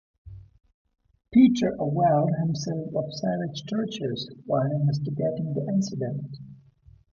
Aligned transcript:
Peter 1.31 1.75
availed 1.79 2.31
himself 2.39 2.87
of 2.95 3.13
savage 3.13 3.63
tortures 3.69 4.27
while 4.47 4.71
investigating 4.71 5.53
the 5.53 5.63
incident. 5.71 6.37